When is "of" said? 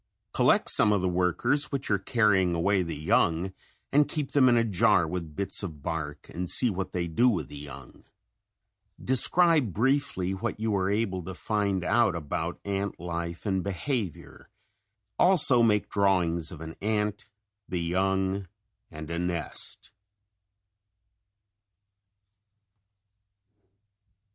0.91-1.03, 5.61-5.83, 16.51-16.61